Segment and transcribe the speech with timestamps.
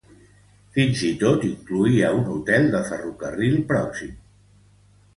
[0.77, 4.21] Fins i tot incloïa un hotel de ferrocarril pròxim.